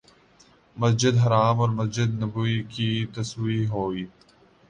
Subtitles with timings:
[0.77, 4.05] مسجد حرام اور مسجد نبوی کی توسیع ہوئی